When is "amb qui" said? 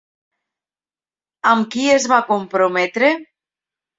1.51-1.85